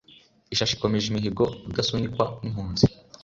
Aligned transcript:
Ishashi 0.53 0.75
ikomeje 0.75 1.05
imihigo 1.09 1.43
Rudasunikwa 1.65 2.25
n' 2.41 2.47
impunzi 2.47 2.85